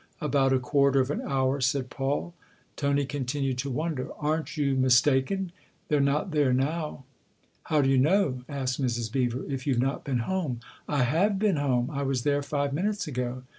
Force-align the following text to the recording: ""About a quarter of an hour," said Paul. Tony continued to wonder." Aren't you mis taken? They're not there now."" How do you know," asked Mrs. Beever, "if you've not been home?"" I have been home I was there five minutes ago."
""About 0.29 0.51
a 0.51 0.57
quarter 0.57 0.99
of 0.99 1.11
an 1.11 1.21
hour," 1.23 1.61
said 1.61 1.91
Paul. 1.91 2.33
Tony 2.75 3.05
continued 3.05 3.59
to 3.59 3.69
wonder." 3.69 4.07
Aren't 4.17 4.57
you 4.57 4.75
mis 4.75 4.99
taken? 4.99 5.51
They're 5.89 5.99
not 5.99 6.31
there 6.31 6.51
now."" 6.51 7.03
How 7.65 7.83
do 7.83 7.89
you 7.91 7.99
know," 7.99 8.41
asked 8.49 8.81
Mrs. 8.81 9.11
Beever, 9.11 9.43
"if 9.47 9.67
you've 9.67 9.77
not 9.77 10.03
been 10.03 10.21
home?"" 10.25 10.59
I 10.99 11.03
have 11.03 11.37
been 11.37 11.57
home 11.57 11.91
I 11.91 12.01
was 12.01 12.23
there 12.23 12.41
five 12.41 12.73
minutes 12.73 13.05
ago." 13.07 13.43